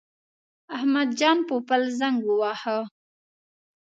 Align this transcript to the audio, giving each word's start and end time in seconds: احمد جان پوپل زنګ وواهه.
احمد 0.75 1.09
جان 1.19 1.37
پوپل 1.47 1.81
زنګ 1.99 2.17
وواهه. 2.25 2.77